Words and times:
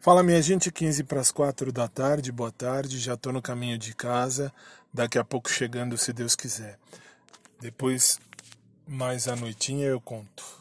Fala 0.00 0.22
minha 0.22 0.40
gente, 0.40 0.70
15 0.70 1.02
para 1.02 1.20
as 1.20 1.32
4 1.32 1.72
da 1.72 1.88
tarde, 1.88 2.30
boa 2.30 2.52
tarde, 2.52 2.98
já 2.98 3.14
estou 3.14 3.32
no 3.32 3.42
caminho 3.42 3.76
de 3.76 3.92
casa, 3.92 4.52
daqui 4.94 5.18
a 5.18 5.24
pouco 5.24 5.50
chegando 5.50 5.98
se 5.98 6.12
Deus 6.12 6.36
quiser. 6.36 6.78
Depois, 7.60 8.20
mais 8.86 9.26
à 9.26 9.34
noitinha 9.34 9.86
eu 9.86 10.00
conto. 10.00 10.55